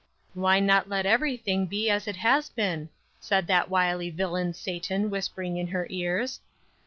"Why 0.33 0.59
not 0.59 0.89
let 0.89 1.05
everything 1.05 1.67
be 1.67 1.87
as 1.91 2.07
it 2.07 2.15
has 2.15 2.49
been?" 2.49 2.89
said 3.19 3.45
that 3.45 3.69
wily 3.69 4.09
villain 4.09 4.55
Satan, 4.55 5.11
whispering 5.11 5.57
in 5.57 5.67
her 5.67 5.85
ears. 5.91 6.39